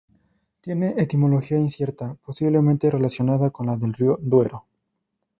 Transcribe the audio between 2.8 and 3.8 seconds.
relacionada con la